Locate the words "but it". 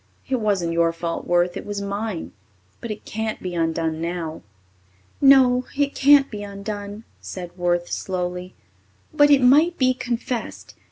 2.79-3.05, 9.13-9.43